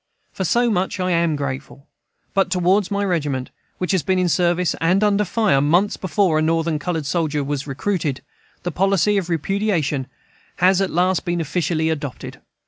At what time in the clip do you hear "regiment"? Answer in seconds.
3.05-3.51